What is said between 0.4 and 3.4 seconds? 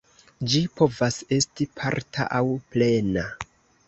Ĝi povas esti parta aŭ plena.